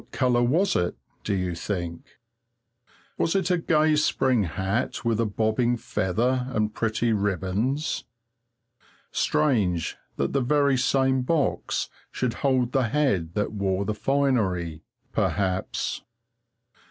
What 0.01 0.11
colour 0.11 0.41
was 0.41 0.75
it, 0.75 0.97
do 1.23 1.35
you 1.35 1.53
think? 1.53 2.17
Was 3.19 3.35
it 3.35 3.51
a 3.51 3.59
gay 3.59 3.95
spring 3.95 4.45
hat 4.45 5.05
with 5.05 5.19
a 5.19 5.27
bobbing 5.27 5.77
feather 5.77 6.47
and 6.49 6.73
pretty 6.73 7.13
ribands? 7.13 8.05
Strange 9.11 9.97
that 10.15 10.33
the 10.33 10.41
very 10.41 10.75
same 10.75 11.21
box 11.21 11.87
should 12.11 12.33
hold 12.41 12.71
the 12.71 12.87
head 12.87 13.35
that 13.35 13.51
wore 13.51 13.85
the 13.85 13.93
finery 13.93 14.81
perhaps. 15.13 16.01